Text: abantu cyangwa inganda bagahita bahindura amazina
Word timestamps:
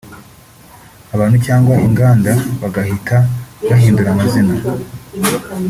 abantu 1.13 1.37
cyangwa 1.45 1.73
inganda 1.87 2.31
bagahita 2.61 3.17
bahindura 3.67 4.07
amazina 4.11 4.53